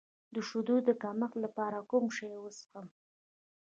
[0.33, 2.85] د شیدو د کمښت لپاره کوم چای وڅښم؟